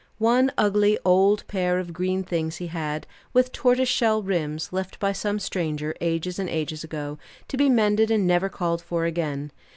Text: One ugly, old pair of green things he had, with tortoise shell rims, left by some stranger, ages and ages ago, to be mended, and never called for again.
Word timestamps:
One 0.17 0.51
ugly, 0.57 0.97
old 1.05 1.45
pair 1.47 1.77
of 1.77 1.93
green 1.93 2.23
things 2.23 2.55
he 2.57 2.65
had, 2.73 3.05
with 3.33 3.51
tortoise 3.51 3.87
shell 3.87 4.23
rims, 4.23 4.73
left 4.73 4.99
by 4.99 5.11
some 5.11 5.37
stranger, 5.37 5.93
ages 6.01 6.39
and 6.39 6.49
ages 6.49 6.83
ago, 6.83 7.19
to 7.49 7.55
be 7.55 7.69
mended, 7.69 8.09
and 8.09 8.25
never 8.25 8.49
called 8.49 8.81
for 8.81 9.05
again. 9.05 9.51